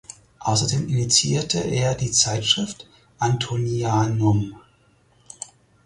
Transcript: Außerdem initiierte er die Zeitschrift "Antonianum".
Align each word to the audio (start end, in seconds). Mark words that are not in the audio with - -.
Außerdem 0.39 0.87
initiierte 0.89 1.59
er 1.59 1.93
die 1.93 2.09
Zeitschrift 2.11 2.87
"Antonianum". 3.19 4.55